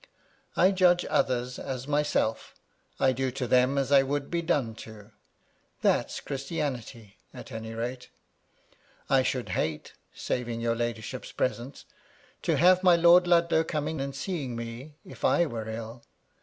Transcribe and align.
I 0.57 0.71
judge 0.71 1.05
others 1.11 1.59
as 1.59 1.87
myself; 1.87 2.55
I 2.99 3.11
do 3.11 3.29
to 3.33 3.45
them 3.45 3.77
as 3.77 3.91
I 3.91 4.01
would 4.01 4.31
be 4.31 4.41
done 4.41 4.73
to. 4.77 5.11
That's 5.83 6.19
Qiristianity, 6.21 7.17
at 7.35 7.51
any 7.51 7.75
rata 7.75 8.07
I 9.11 9.21
should 9.21 9.49
hate— 9.49 9.93
saving 10.15 10.59
your, 10.59 10.75
ladyship's 10.75 11.31
presence— 11.31 11.85
^to 12.45 12.57
have 12.57 12.81
my 12.81 12.95
Lord 12.95 13.27
Ludlow 13.27 13.63
coming 13.63 14.01
and 14.01 14.15
seeing 14.15 14.55
me, 14.55 14.95
if 15.05 15.23
I 15.23 15.45
were 15.45 15.69
ill. 15.69 16.01